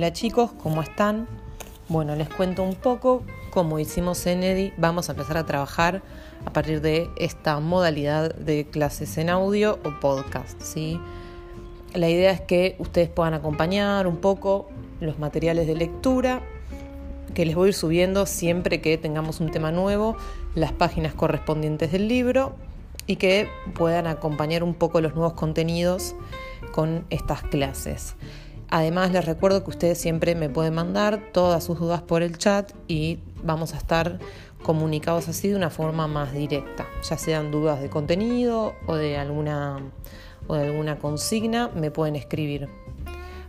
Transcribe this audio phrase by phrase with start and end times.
[0.00, 1.28] Hola chicos, ¿cómo están?
[1.88, 4.72] Bueno, les cuento un poco cómo hicimos en EDI.
[4.78, 6.00] Vamos a empezar a trabajar
[6.46, 10.58] a partir de esta modalidad de clases en audio o podcast.
[10.62, 10.98] ¿sí?
[11.92, 16.40] La idea es que ustedes puedan acompañar un poco los materiales de lectura
[17.34, 20.16] que les voy a ir subiendo siempre que tengamos un tema nuevo,
[20.54, 22.54] las páginas correspondientes del libro
[23.06, 26.14] y que puedan acompañar un poco los nuevos contenidos
[26.72, 28.14] con estas clases.
[28.70, 32.70] Además, les recuerdo que ustedes siempre me pueden mandar todas sus dudas por el chat
[32.86, 34.20] y vamos a estar
[34.62, 39.78] comunicados así de una forma más directa, ya sean dudas de contenido o de alguna,
[40.46, 42.68] o de alguna consigna, me pueden escribir.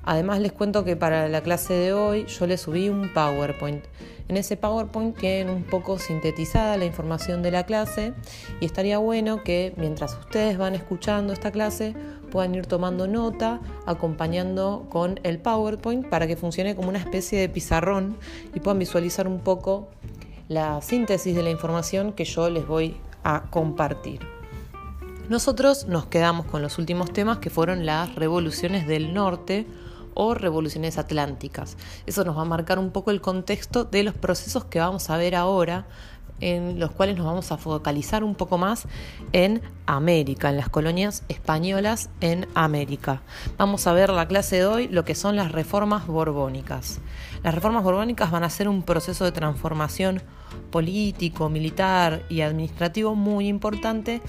[0.03, 3.85] Además les cuento que para la clase de hoy yo les subí un PowerPoint.
[4.27, 8.13] En ese PowerPoint tienen un poco sintetizada la información de la clase
[8.59, 11.93] y estaría bueno que mientras ustedes van escuchando esta clase
[12.31, 17.49] puedan ir tomando nota acompañando con el PowerPoint para que funcione como una especie de
[17.49, 18.17] pizarrón
[18.55, 19.89] y puedan visualizar un poco
[20.47, 24.21] la síntesis de la información que yo les voy a compartir.
[25.29, 29.65] Nosotros nos quedamos con los últimos temas que fueron las revoluciones del norte
[30.13, 31.77] o revoluciones atlánticas.
[32.05, 35.17] Eso nos va a marcar un poco el contexto de los procesos que vamos a
[35.17, 35.85] ver ahora
[36.41, 38.87] en los cuales nos vamos a focalizar un poco más
[39.31, 43.21] en América, en las colonias españolas en América.
[43.57, 46.99] Vamos a ver la clase de hoy lo que son las reformas borbónicas.
[47.43, 50.21] Las reformas borbónicas van a ser un proceso de transformación
[50.71, 54.21] político, militar y administrativo muy importante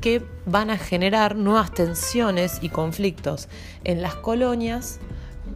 [0.00, 3.48] que van a generar nuevas tensiones y conflictos
[3.84, 4.98] en las colonias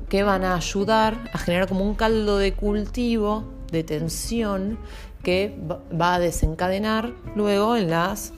[0.09, 4.79] que van a ayudar a generar como un caldo de cultivo de tensión
[5.23, 5.59] que
[6.01, 8.33] va a desencadenar luego en las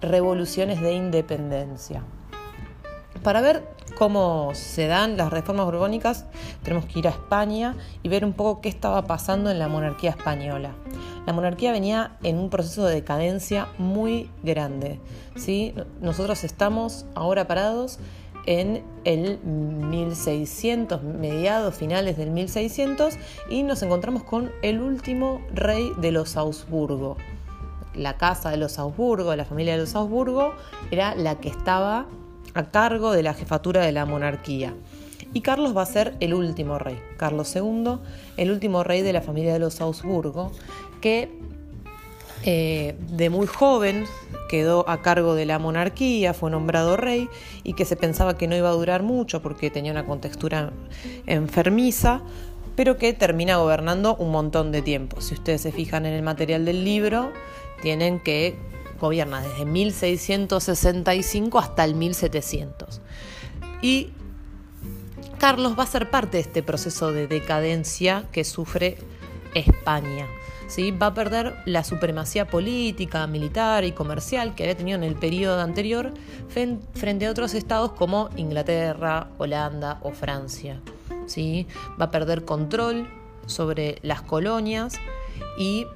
[0.00, 2.02] revoluciones de independencia.
[3.22, 6.24] Para ver cómo se dan las reformas borbónicas,
[6.62, 10.10] tenemos que ir a España y ver un poco qué estaba pasando en la monarquía
[10.10, 10.72] española.
[11.26, 15.00] La monarquía venía en un proceso de decadencia muy grande.
[15.36, 15.74] ¿sí?
[16.00, 17.98] Nosotros estamos ahora parados
[18.48, 23.18] en el 1600, mediados finales del 1600,
[23.50, 27.18] y nos encontramos con el último rey de los Augsburgo.
[27.94, 30.54] La casa de los Augsburgo, la familia de los Augsburgo,
[30.90, 32.06] era la que estaba
[32.54, 34.72] a cargo de la jefatura de la monarquía.
[35.34, 37.98] Y Carlos va a ser el último rey, Carlos II,
[38.38, 40.52] el último rey de la familia de los Augsburgo,
[41.02, 41.30] que
[42.44, 44.04] eh, de muy joven
[44.48, 47.28] quedó a cargo de la monarquía, fue nombrado rey
[47.64, 50.72] y que se pensaba que no iba a durar mucho porque tenía una contextura
[51.26, 52.22] enfermiza,
[52.74, 55.20] pero que termina gobernando un montón de tiempo.
[55.20, 57.32] Si ustedes se fijan en el material del libro,
[57.82, 58.56] tienen que
[59.00, 63.00] gobierna desde 1665 hasta el 1700.
[63.82, 64.12] Y
[65.38, 68.98] Carlos va a ser parte de este proceso de decadencia que sufre
[69.54, 70.26] España.
[71.00, 75.60] Va a perder la supremacía política, militar y comercial que había tenido en el periodo
[75.60, 76.12] anterior
[76.94, 80.80] frente a otros estados como Inglaterra, Holanda o Francia.
[81.26, 81.66] ¿sí?
[82.00, 83.08] Va a perder control
[83.46, 84.96] sobre las colonias
[85.58, 85.86] y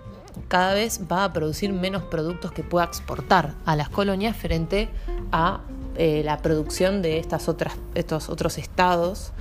[0.49, 4.89] cada vez va a producir menos productos que pueda exportar a las colonias frente
[5.31, 5.61] a
[5.97, 9.33] eh, la producción de estas otras, estos otros estados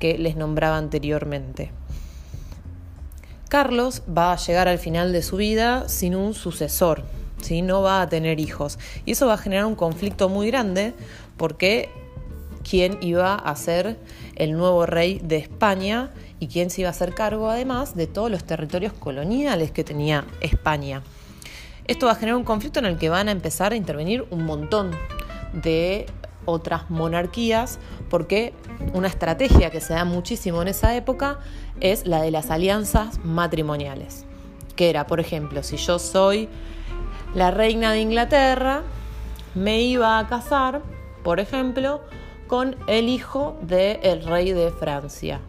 [0.00, 1.70] que les nombraba anteriormente.
[3.52, 7.04] Carlos va a llegar al final de su vida sin un sucesor,
[7.42, 7.60] ¿sí?
[7.60, 8.78] no va a tener hijos.
[9.04, 10.94] Y eso va a generar un conflicto muy grande
[11.36, 11.90] porque
[12.66, 13.98] quién iba a ser
[14.36, 18.30] el nuevo rey de España y quién se iba a hacer cargo además de todos
[18.30, 21.02] los territorios coloniales que tenía España.
[21.86, 24.46] Esto va a generar un conflicto en el que van a empezar a intervenir un
[24.46, 24.92] montón
[25.52, 26.06] de
[26.44, 27.78] otras monarquías,
[28.10, 28.52] porque
[28.92, 31.38] una estrategia que se da muchísimo en esa época
[31.80, 34.24] es la de las alianzas matrimoniales,
[34.76, 36.48] que era, por ejemplo, si yo soy
[37.34, 38.82] la reina de Inglaterra,
[39.54, 40.82] me iba a casar,
[41.22, 42.02] por ejemplo,
[42.46, 45.40] con el hijo del rey de Francia.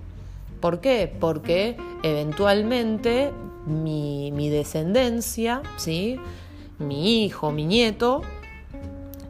[0.60, 1.14] ¿Por qué?
[1.20, 3.34] Porque eventualmente
[3.66, 6.20] mi, mi descendencia, ¿sí?
[6.80, 8.22] mi hijo, mi nieto,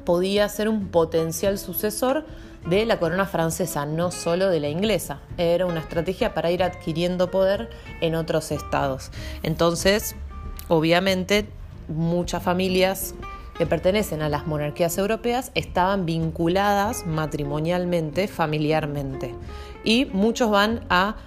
[0.05, 2.25] podía ser un potencial sucesor
[2.65, 5.19] de la corona francesa, no solo de la inglesa.
[5.37, 7.69] Era una estrategia para ir adquiriendo poder
[8.01, 9.11] en otros estados.
[9.43, 10.15] Entonces,
[10.67, 11.47] obviamente,
[11.87, 13.15] muchas familias
[13.57, 19.35] que pertenecen a las monarquías europeas estaban vinculadas matrimonialmente, familiarmente.
[19.83, 21.17] Y muchos van a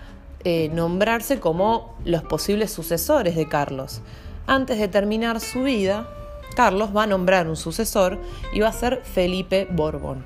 [0.44, 4.00] eh, nombrarse como los posibles sucesores de Carlos.
[4.46, 6.08] Antes de terminar su vida,
[6.54, 8.18] Carlos va a nombrar un sucesor
[8.52, 10.24] y va a ser Felipe Borbón.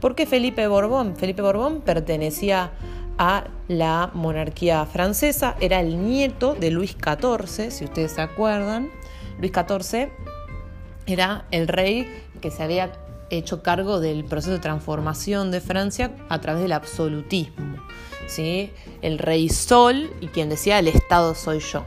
[0.00, 1.16] ¿Por qué Felipe Borbón?
[1.16, 2.72] Felipe Borbón pertenecía
[3.18, 8.90] a la monarquía francesa, era el nieto de Luis XIV, si ustedes se acuerdan.
[9.38, 10.10] Luis XIV
[11.06, 12.08] era el rey
[12.40, 12.92] que se había
[13.30, 17.78] hecho cargo del proceso de transformación de Francia a través del absolutismo.
[18.26, 18.72] ¿sí?
[19.00, 21.84] El rey Sol y quien decía el Estado soy yo.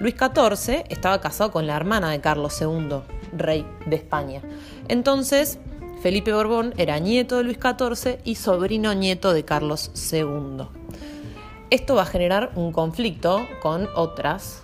[0.00, 3.00] Luis XIV estaba casado con la hermana de Carlos II,
[3.36, 4.42] rey de España.
[4.88, 5.58] Entonces,
[6.02, 10.66] Felipe Borbón era nieto de Luis XIV y sobrino nieto de Carlos II.
[11.70, 14.62] Esto va a generar un conflicto con otras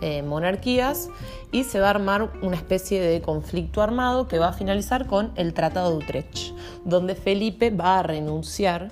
[0.00, 1.10] eh, monarquías
[1.52, 5.32] y se va a armar una especie de conflicto armado que va a finalizar con
[5.36, 6.54] el Tratado de Utrecht,
[6.84, 8.90] donde Felipe va a renunciar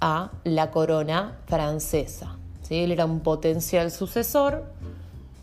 [0.00, 2.36] a la corona francesa.
[2.62, 2.76] ¿sí?
[2.76, 4.64] Él era un potencial sucesor,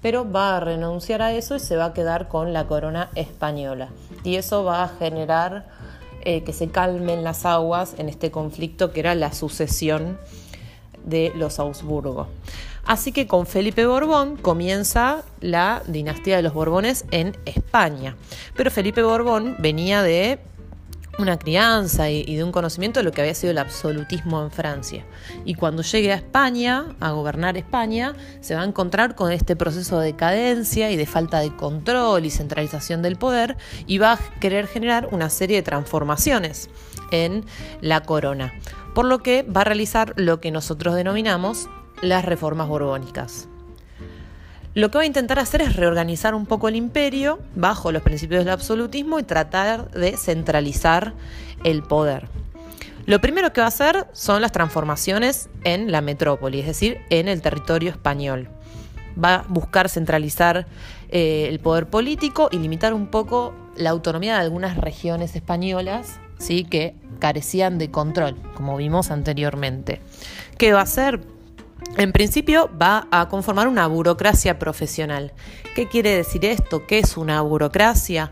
[0.01, 3.89] pero va a renunciar a eso y se va a quedar con la corona española.
[4.23, 5.65] Y eso va a generar
[6.23, 10.17] eh, que se calmen las aguas en este conflicto que era la sucesión
[11.03, 12.27] de los Augsburgo.
[12.85, 18.15] Así que con Felipe Borbón comienza la dinastía de los Borbones en España.
[18.55, 20.39] Pero Felipe Borbón venía de
[21.21, 25.05] una crianza y, de un conocimiento de lo que había sido el absolutismo en Francia.
[25.45, 29.99] Y cuando llegue a España, a gobernar España, se va a encontrar con este proceso
[29.99, 33.57] de decadencia y de falta de control y centralización del poder
[33.87, 36.69] y va a querer generar una serie de transformaciones
[37.11, 37.45] en
[37.81, 38.53] la corona.
[38.95, 41.69] Por lo que va a realizar lo que nosotros denominamos
[42.01, 43.47] las reformas borbónicas.
[44.73, 48.45] Lo que va a intentar hacer es reorganizar un poco el imperio bajo los principios
[48.45, 51.13] del absolutismo y tratar de centralizar
[51.65, 52.29] el poder.
[53.05, 57.27] Lo primero que va a hacer son las transformaciones en la metrópoli, es decir, en
[57.27, 58.47] el territorio español.
[59.21, 60.67] Va a buscar centralizar
[61.09, 66.63] eh, el poder político y limitar un poco la autonomía de algunas regiones españolas ¿sí?
[66.63, 69.99] que carecían de control, como vimos anteriormente.
[70.57, 71.19] ¿Qué va a hacer?
[71.97, 75.33] En principio va a conformar una burocracia profesional.
[75.75, 76.87] ¿Qué quiere decir esto?
[76.87, 78.31] ¿Qué es una burocracia?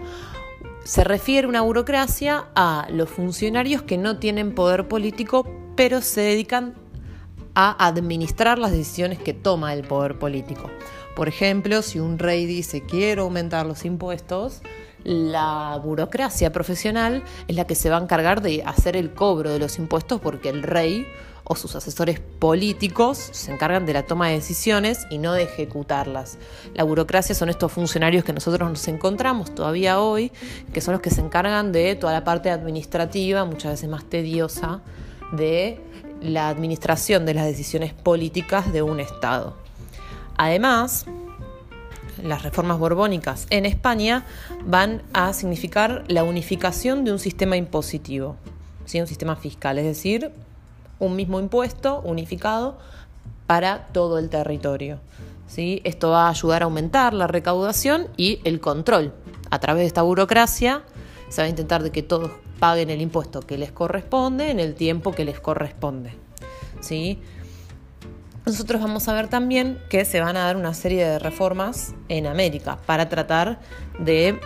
[0.84, 6.76] Se refiere una burocracia a los funcionarios que no tienen poder político, pero se dedican
[7.54, 10.70] a administrar las decisiones que toma el poder político.
[11.16, 14.62] Por ejemplo, si un rey dice quiero aumentar los impuestos,
[15.04, 19.60] la burocracia profesional es la que se va a encargar de hacer el cobro de
[19.60, 21.08] los impuestos porque el rey
[21.52, 26.38] o sus asesores políticos se encargan de la toma de decisiones y no de ejecutarlas.
[26.76, 30.32] La burocracia son estos funcionarios que nosotros nos encontramos todavía hoy,
[30.74, 34.82] que son los que se encargan de toda la parte administrativa, muchas veces más tediosa,
[35.32, 35.82] de
[36.22, 39.56] la administración de las decisiones políticas de un Estado.
[40.38, 41.06] Además,
[42.24, 44.26] las reformas borbónicas en España
[44.66, 48.36] van a significar la unificación de un sistema impositivo,
[48.98, 50.32] un sistema fiscal, es decir,
[50.98, 52.78] un mismo impuesto unificado
[53.46, 55.00] para todo el territorio.
[55.48, 55.82] ¿sí?
[55.84, 59.14] Esto va a ayudar a aumentar la recaudación y el control.
[59.52, 60.84] A través de esta burocracia
[61.30, 64.76] se va a intentar de que todos paguen el impuesto que les corresponde en el
[64.76, 66.14] tiempo que les corresponde.
[66.82, 67.20] ¿sí?
[68.50, 72.26] Nosotros vamos a ver también que se van a dar una serie de reformas en
[72.26, 73.60] América para tratar
[74.00, 74.40] de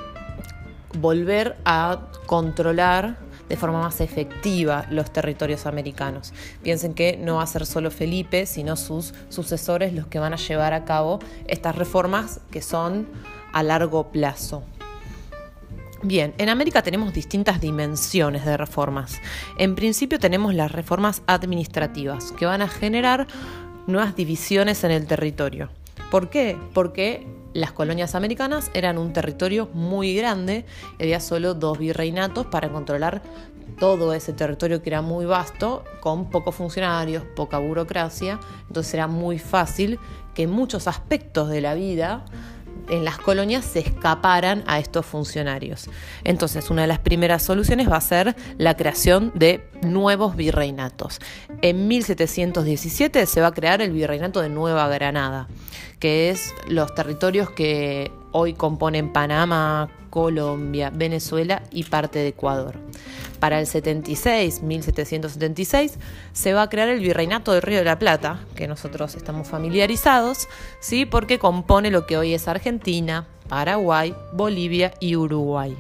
[1.00, 3.18] volver a controlar
[3.48, 6.34] de forma más efectiva los territorios americanos.
[6.64, 10.38] Piensen que no va a ser solo Felipe, sino sus sucesores los que van a
[10.38, 13.08] llevar a cabo estas reformas que son
[13.54, 14.66] a largo plazo.
[16.06, 19.22] Bien, en América tenemos distintas dimensiones de reformas.
[19.58, 23.26] En principio tenemos las reformas administrativas, que van a generar
[23.88, 25.70] nuevas divisiones en el territorio.
[26.10, 26.58] ¿Por qué?
[26.74, 30.66] Porque las colonias americanas eran un territorio muy grande,
[31.00, 33.22] había solo dos virreinatos para controlar
[33.80, 39.40] todo ese territorio que era muy vasto, con pocos funcionarios, poca burocracia, entonces era muy
[39.40, 40.00] fácil
[40.34, 42.26] que muchos aspectos de la vida
[42.94, 45.90] en las colonias se escaparan a estos funcionarios.
[46.24, 51.20] Entonces, una de las primeras soluciones va a ser la creación de nuevos virreinatos.
[51.62, 55.48] En 1717 se va a crear el virreinato de Nueva Granada,
[56.00, 62.76] que es los territorios que hoy componen Panamá, Colombia, Venezuela y parte de Ecuador.
[63.40, 65.98] Para el 76, 1776,
[66.34, 70.48] se va a crear el Virreinato del Río de la Plata, que nosotros estamos familiarizados,
[70.80, 71.06] ¿sí?
[71.06, 75.76] porque compone lo que hoy es Argentina, Paraguay, Bolivia y Uruguay.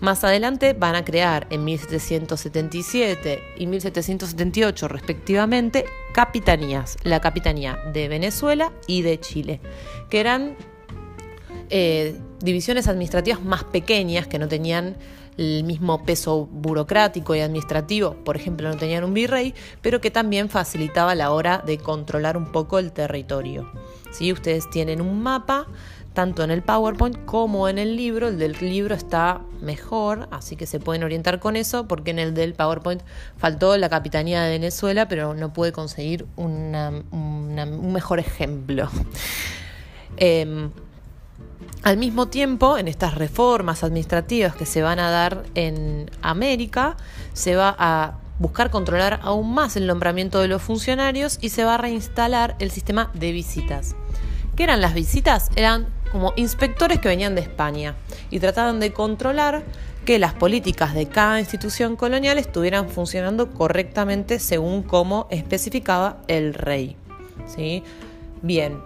[0.00, 8.72] Más adelante van a crear en 1777 y 1778 respectivamente capitanías, la capitanía de Venezuela
[8.86, 9.60] y de Chile,
[10.10, 10.56] que eran
[11.70, 14.96] eh, divisiones administrativas más pequeñas que no tenían
[15.36, 20.48] el mismo peso burocrático y administrativo, por ejemplo, no tenían un virrey, pero que también
[20.48, 23.70] facilitaba la hora de controlar un poco el territorio.
[24.12, 25.66] Si Ustedes tienen un mapa
[26.16, 28.28] tanto en el PowerPoint como en el libro.
[28.28, 32.32] El del libro está mejor, así que se pueden orientar con eso, porque en el
[32.32, 33.02] del PowerPoint
[33.36, 36.72] faltó la Capitanía de Venezuela, pero no pude conseguir un
[37.92, 38.88] mejor ejemplo.
[40.18, 40.70] Em,
[41.86, 46.96] al mismo tiempo, en estas reformas administrativas que se van a dar en América,
[47.32, 51.76] se va a buscar controlar aún más el nombramiento de los funcionarios y se va
[51.76, 53.94] a reinstalar el sistema de visitas.
[54.56, 55.48] ¿Qué eran las visitas?
[55.54, 57.94] Eran como inspectores que venían de España
[58.30, 59.62] y trataban de controlar
[60.04, 66.96] que las políticas de cada institución colonial estuvieran funcionando correctamente según como especificaba el rey.
[67.46, 67.84] ¿sí?
[68.42, 68.80] Bien,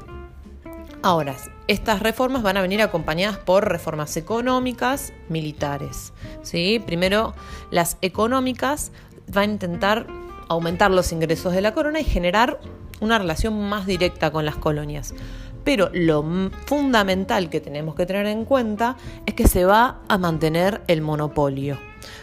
[1.01, 1.35] ahora,
[1.71, 6.13] estas reformas van a venir acompañadas por reformas económicas, militares.
[6.43, 6.83] ¿sí?
[6.85, 7.33] Primero,
[7.71, 8.91] las económicas
[9.33, 10.09] van a intentar
[10.49, 12.59] aumentar los ingresos de la corona y generar
[12.99, 15.15] una relación más directa con las colonias.
[15.63, 16.25] Pero lo
[16.67, 21.79] fundamental que tenemos que tener en cuenta es que se va a mantener el monopolio.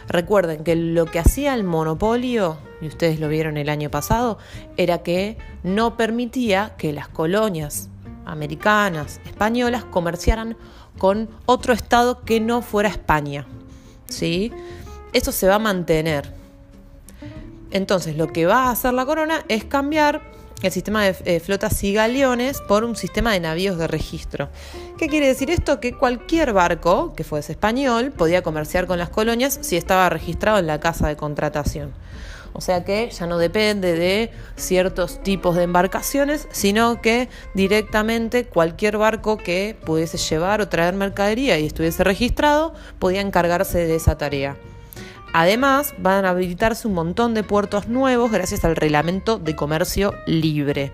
[0.08, 4.36] Recuerden que lo que hacía el monopolio, y ustedes lo vieron el año pasado,
[4.76, 7.88] era que no permitía que las colonias
[8.30, 10.56] americanas, españolas, comerciaran
[10.98, 13.46] con otro estado que no fuera España.
[14.08, 14.52] ¿Sí?
[15.12, 16.34] Eso se va a mantener.
[17.70, 20.22] Entonces, lo que va a hacer la corona es cambiar
[20.62, 24.48] el sistema de eh, flotas y galeones por un sistema de navíos de registro.
[24.96, 25.78] ¿Qué quiere decir esto?
[25.78, 30.66] Que cualquier barco que fuese español podía comerciar con las colonias si estaba registrado en
[30.66, 31.92] la casa de contratación.
[32.52, 38.98] O sea que ya no depende de ciertos tipos de embarcaciones, sino que directamente cualquier
[38.98, 44.56] barco que pudiese llevar o traer mercadería y estuviese registrado podía encargarse de esa tarea.
[45.32, 50.90] Además, van a habilitarse un montón de puertos nuevos gracias al reglamento de comercio libre.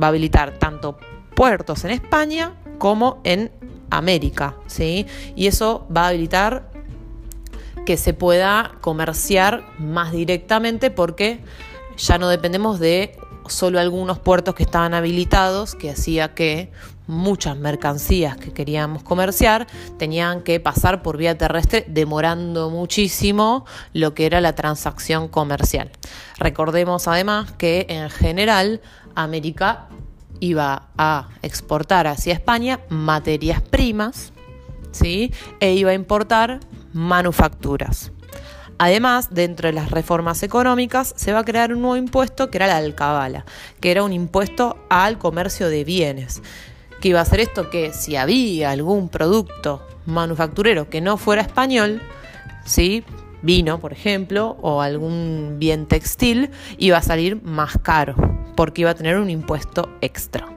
[0.00, 0.98] Va a habilitar tanto
[1.34, 3.50] puertos en España como en
[3.90, 5.06] América, ¿sí?
[5.34, 6.70] Y eso va a habilitar
[7.84, 11.40] que se pueda comerciar más directamente porque
[11.96, 13.16] ya no dependemos de
[13.48, 16.72] solo algunos puertos que estaban habilitados, que hacía que
[17.06, 19.66] muchas mercancías que queríamos comerciar
[19.98, 25.90] tenían que pasar por vía terrestre, demorando muchísimo lo que era la transacción comercial.
[26.38, 28.80] Recordemos además que en general
[29.14, 29.88] América
[30.40, 34.32] iba a exportar hacia España materias primas,
[34.92, 35.32] ¿sí?
[35.60, 36.60] E iba a importar
[36.94, 38.10] manufacturas.
[38.78, 42.66] Además, dentro de las reformas económicas, se va a crear un nuevo impuesto que era
[42.66, 43.44] la alcabala,
[43.80, 46.42] que era un impuesto al comercio de bienes.
[47.00, 52.00] Que iba a hacer esto que si había algún producto manufacturero que no fuera español,
[52.64, 53.04] ¿sí?
[53.42, 58.14] vino, por ejemplo, o algún bien textil, iba a salir más caro,
[58.56, 60.53] porque iba a tener un impuesto extra.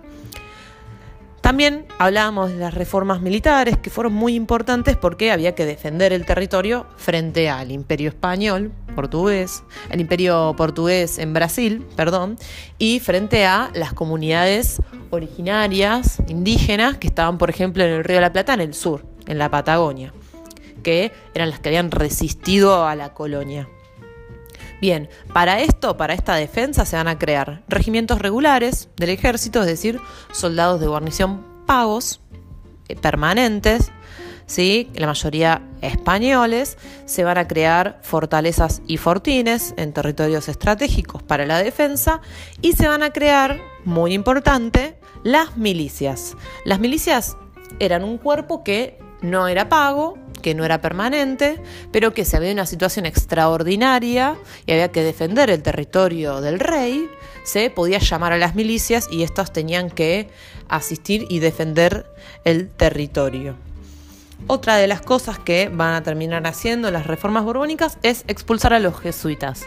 [1.47, 6.25] También hablábamos de las reformas militares que fueron muy importantes porque había que defender el
[6.25, 12.37] territorio frente al imperio español, portugués, el imperio portugués en Brasil, perdón,
[12.77, 18.23] y frente a las comunidades originarias, indígenas, que estaban, por ejemplo, en el Río de
[18.23, 20.11] la Plata, en el sur, en la Patagonia,
[20.83, 23.69] que eran las que habían resistido a la colonia.
[24.79, 29.67] Bien, para esto, para esta defensa, se van a crear regimientos regulares del ejército, es
[29.67, 29.99] decir,
[30.31, 32.21] soldados de guarnición pagos,
[32.87, 33.91] eh, permanentes,
[34.45, 34.89] ¿sí?
[34.93, 41.61] la mayoría españoles, se van a crear fortalezas y fortines en territorios estratégicos para la
[41.61, 42.21] defensa
[42.61, 46.35] y se van a crear, muy importante, las milicias.
[46.65, 47.35] Las milicias
[47.79, 52.51] eran un cuerpo que no era pago, que no era permanente, pero que si había
[52.51, 57.09] una situación extraordinaria y había que defender el territorio del rey,
[57.43, 60.29] se podía llamar a las milicias y estos tenían que
[60.67, 62.05] asistir y defender
[62.43, 63.55] el territorio.
[64.45, 68.79] Otra de las cosas que van a terminar haciendo las reformas borbónicas es expulsar a
[68.79, 69.65] los jesuitas.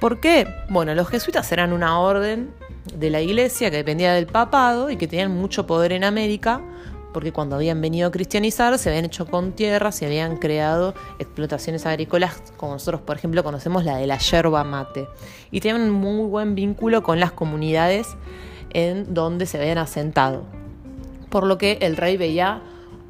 [0.00, 0.46] ¿Por qué?
[0.70, 2.50] Bueno, los jesuitas eran una orden
[2.94, 6.62] de la iglesia que dependía del papado y que tenían mucho poder en América
[7.12, 11.86] porque cuando habían venido a cristianizar se habían hecho con tierra, se habían creado explotaciones
[11.86, 15.08] agrícolas, como nosotros, por ejemplo, conocemos la de la yerba mate,
[15.50, 18.08] y tenían un muy buen vínculo con las comunidades
[18.70, 20.44] en donde se habían asentado.
[21.28, 22.62] Por lo que el rey veía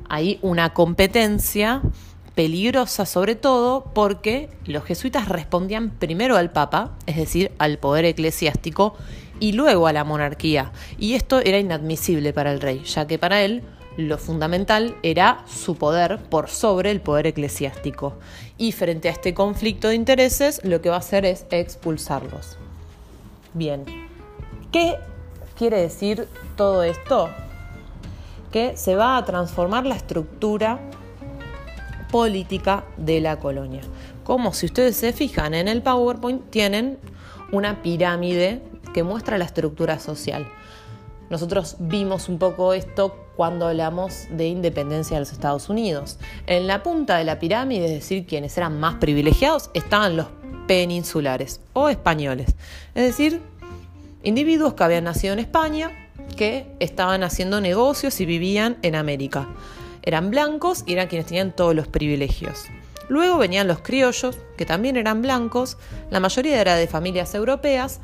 [0.09, 1.83] ahí una competencia
[2.35, 8.95] peligrosa sobre todo porque los jesuitas respondían primero al papa, es decir, al poder eclesiástico,
[9.41, 10.73] y luego a la monarquía.
[10.99, 13.63] Y esto era inadmisible para el rey, ya que para él
[14.09, 18.15] lo fundamental era su poder por sobre el poder eclesiástico.
[18.59, 22.59] Y frente a este conflicto de intereses, lo que va a hacer es expulsarlos.
[23.55, 23.85] Bien,
[24.71, 24.97] ¿qué
[25.57, 27.31] quiere decir todo esto?
[28.53, 30.81] Que se va a transformar la estructura
[32.11, 33.83] política de la colonia.
[34.25, 36.99] Como si ustedes se fijan en el PowerPoint, tienen
[37.53, 40.47] una pirámide que muestra la estructura social.
[41.31, 46.19] Nosotros vimos un poco esto cuando hablamos de independencia de los Estados Unidos.
[46.49, 50.27] En la punta de la pirámide, es decir, quienes eran más privilegiados, estaban los
[50.67, 52.55] peninsulares o españoles.
[52.97, 53.41] Es decir,
[54.25, 55.93] individuos que habían nacido en España,
[56.37, 59.49] que estaban haciendo negocios y vivían en América.
[60.03, 62.65] Eran blancos y eran quienes tenían todos los privilegios.
[63.09, 65.77] Luego venían los criollos, que también eran blancos,
[66.11, 68.01] la mayoría era de familias europeas,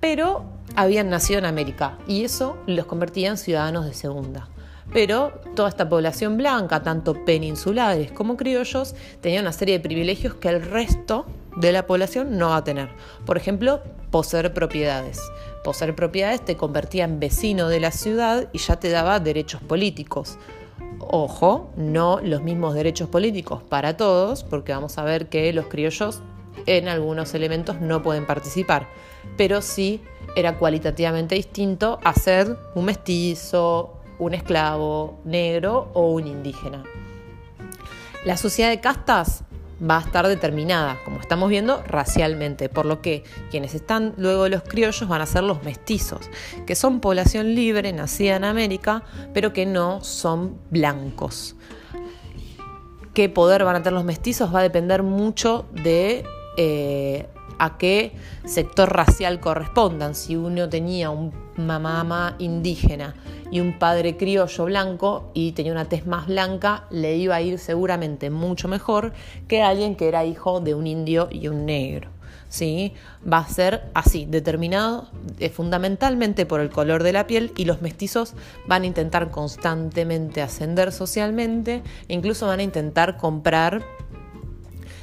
[0.00, 4.48] pero habían nacido en América y eso los convertía en ciudadanos de segunda.
[4.92, 10.48] Pero toda esta población blanca, tanto peninsulares como criollos, tenía una serie de privilegios que
[10.48, 12.90] el resto de la población no va a tener.
[13.24, 15.20] Por ejemplo, poseer propiedades.
[15.64, 20.38] Poseer propiedades te convertía en vecino de la ciudad y ya te daba derechos políticos.
[21.00, 26.22] Ojo, no los mismos derechos políticos para todos, porque vamos a ver que los criollos
[26.66, 28.88] en algunos elementos no pueden participar,
[29.36, 30.00] pero sí
[30.36, 36.84] era cualitativamente distinto a ser un mestizo, un esclavo negro o un indígena.
[38.24, 39.44] La sociedad de castas
[39.82, 44.50] va a estar determinada, como estamos viendo, racialmente, por lo que quienes están luego de
[44.50, 46.30] los criollos van a ser los mestizos,
[46.66, 51.56] que son población libre, nacida en América, pero que no son blancos.
[53.14, 54.54] ¿Qué poder van a tener los mestizos?
[54.54, 56.24] Va a depender mucho de
[56.58, 57.26] eh,
[57.58, 58.12] a qué
[58.44, 60.14] sector racial correspondan.
[60.14, 63.14] Si uno tenía una mamá indígena
[63.50, 67.58] y un padre criollo blanco y tenía una tez más blanca, le iba a ir
[67.58, 69.12] seguramente mucho mejor
[69.48, 72.10] que alguien que era hijo de un indio y un negro.
[72.48, 72.94] ¿Sí?
[73.30, 75.08] Va a ser así, determinado
[75.40, 78.34] eh, fundamentalmente por el color de la piel y los mestizos
[78.68, 83.82] van a intentar constantemente ascender socialmente, incluso van a intentar comprar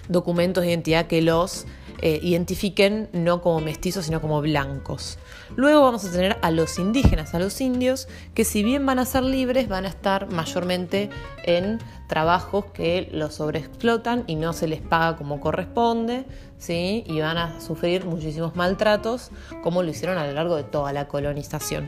[0.07, 1.65] documentos de identidad que los
[2.05, 5.17] eh, identifiquen no como mestizos, sino como blancos.
[5.55, 9.05] Luego vamos a tener a los indígenas, a los indios, que si bien van a
[9.05, 11.09] ser libres, van a estar mayormente
[11.45, 16.25] en trabajos que los sobreexplotan y no se les paga como corresponde,
[16.57, 17.05] ¿sí?
[17.07, 19.31] y van a sufrir muchísimos maltratos,
[19.63, 21.87] como lo hicieron a lo largo de toda la colonización.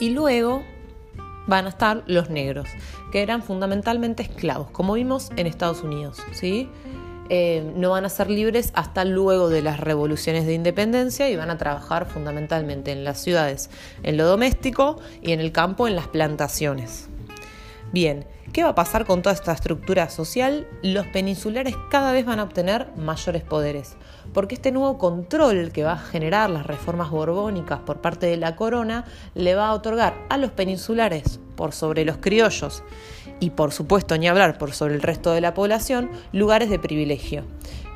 [0.00, 0.64] Y luego
[1.46, 2.68] van a estar los negros,
[3.12, 6.68] que eran fundamentalmente esclavos, como vimos en Estados Unidos, ¿sí?
[7.30, 11.50] Eh, no van a ser libres hasta luego de las revoluciones de independencia y van
[11.50, 13.70] a trabajar fundamentalmente en las ciudades,
[14.02, 17.08] en lo doméstico y en el campo, en las plantaciones.
[17.92, 20.66] Bien, ¿qué va a pasar con toda esta estructura social?
[20.82, 23.96] Los peninsulares cada vez van a obtener mayores poderes,
[24.34, 28.56] porque este nuevo control que va a generar las reformas borbónicas por parte de la
[28.56, 32.82] corona le va a otorgar a los peninsulares por sobre los criollos
[33.40, 37.44] y por supuesto ni hablar por sobre el resto de la población, lugares de privilegio.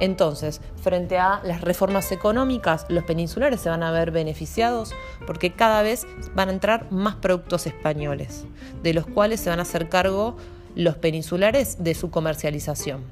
[0.01, 4.93] Entonces, frente a las reformas económicas, los peninsulares se van a ver beneficiados
[5.27, 8.45] porque cada vez van a entrar más productos españoles,
[8.83, 10.37] de los cuales se van a hacer cargo
[10.75, 13.03] los peninsulares de su comercialización.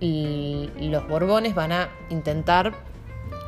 [0.00, 2.74] Los borbones van a intentar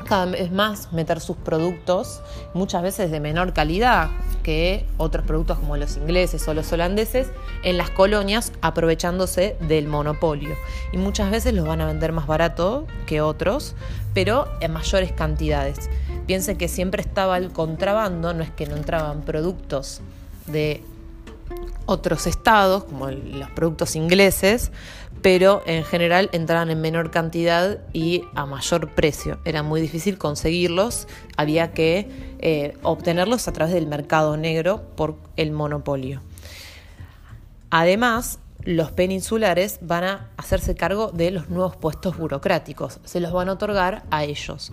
[0.07, 2.21] cada vez más meter sus productos,
[2.53, 4.09] muchas veces de menor calidad
[4.45, 7.29] que otros productos como los ingleses o los holandeses,
[7.63, 10.55] en las colonias aprovechándose del monopolio.
[10.93, 13.73] Y muchas veces los van a vender más barato que otros,
[14.13, 15.89] pero en mayores cantidades.
[16.27, 20.01] Piensen que siempre estaba el contrabando, no es que no entraban productos
[20.45, 20.83] de
[21.87, 24.71] otros estados, como los productos ingleses,
[25.25, 29.39] pero en general entraban en menor cantidad y a mayor precio.
[29.43, 35.51] Era muy difícil conseguirlos, había que eh, obtenerlos a través del mercado negro por el
[35.51, 36.21] monopolio.
[37.71, 43.49] Además, los peninsulares van a hacerse cargo de los nuevos puestos burocráticos, se los van
[43.49, 44.71] a otorgar a ellos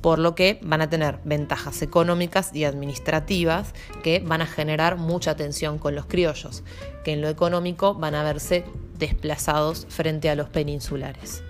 [0.00, 5.36] por lo que van a tener ventajas económicas y administrativas que van a generar mucha
[5.36, 6.62] tensión con los criollos,
[7.04, 8.64] que en lo económico van a verse
[8.98, 11.42] desplazados frente a los peninsulares.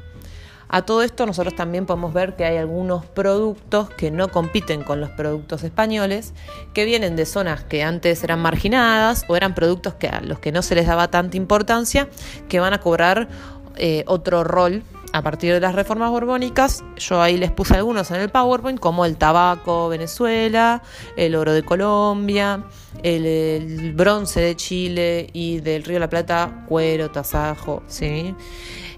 [0.73, 5.01] A todo esto nosotros también podemos ver que hay algunos productos que no compiten con
[5.01, 6.33] los productos españoles,
[6.75, 10.53] que vienen de zonas que antes eran marginadas o eran productos que a los que
[10.53, 12.09] no se les daba tanta importancia,
[12.49, 13.29] que van a cobrar
[13.77, 18.21] eh, otro rol a partir de las reformas borbónicas, yo ahí les puse algunos en
[18.21, 20.83] el PowerPoint, como el tabaco Venezuela,
[21.17, 22.65] el oro de Colombia,
[23.03, 28.35] el, bronce de Chile y del Río de la Plata, cuero, tasajo, ¿sí?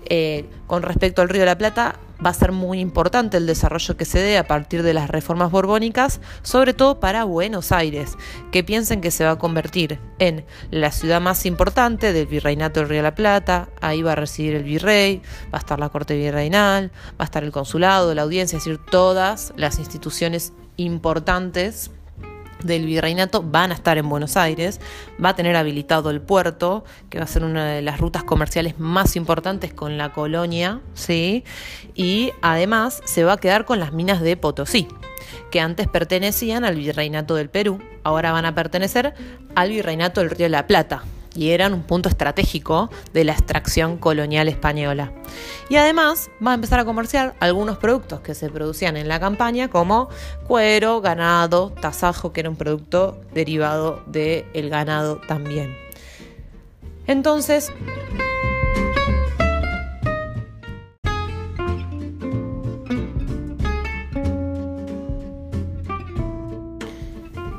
[0.04, 3.96] Eh, con respecto al Río de la Plata, va a ser muy importante el desarrollo
[3.96, 8.16] que se dé a partir de las reformas borbónicas, sobre todo para Buenos Aires,
[8.50, 12.88] que piensen que se va a convertir en la ciudad más importante del virreinato del
[12.88, 16.16] Río de la Plata, ahí va a residir el virrey, va a estar la corte
[16.16, 21.90] virreinal, va a estar el consulado, la audiencia, es decir, todas las instituciones importantes
[22.64, 24.80] del virreinato van a estar en Buenos Aires,
[25.22, 28.78] va a tener habilitado el puerto, que va a ser una de las rutas comerciales
[28.78, 31.44] más importantes con la colonia, ¿sí?
[31.94, 34.88] Y además se va a quedar con las minas de Potosí,
[35.50, 39.14] que antes pertenecían al virreinato del Perú, ahora van a pertenecer
[39.54, 41.02] al virreinato del Río de la Plata,
[41.34, 45.12] y eran un punto estratégico de la extracción colonial española.
[45.68, 49.68] Y además va a empezar a comerciar algunos productos que se producían en la campaña
[49.68, 50.08] como
[50.46, 55.76] cuero, ganado, tasajo, que era un producto derivado del ganado también.
[57.06, 57.72] Entonces,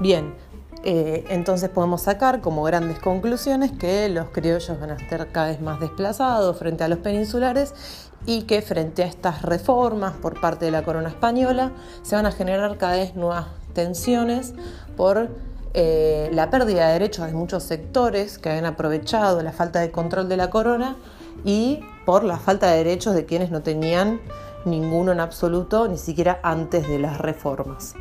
[0.03, 0.33] Bien,
[0.83, 5.61] eh, entonces podemos sacar como grandes conclusiones que los criollos van a estar cada vez
[5.61, 7.73] más desplazados frente a los peninsulares
[8.25, 12.31] y que frente a estas reformas por parte de la corona española se van a
[12.31, 14.53] generar cada vez nuevas tensiones
[14.97, 15.29] por
[15.73, 20.27] eh, la pérdida de derechos de muchos sectores que habían aprovechado la falta de control
[20.27, 20.97] de la corona
[21.45, 24.19] y por la falta de derechos de quienes no tenían
[24.65, 27.95] ninguno en absoluto, ni siquiera antes de las reformas.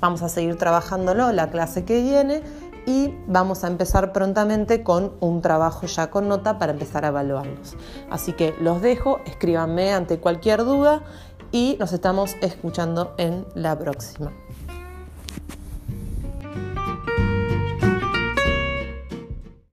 [0.00, 2.42] Vamos a seguir trabajándolo la clase que viene
[2.86, 7.76] y vamos a empezar prontamente con un trabajo ya con nota para empezar a evaluarlos.
[8.10, 11.02] Así que los dejo, escríbanme ante cualquier duda
[11.52, 14.32] y nos estamos escuchando en la próxima.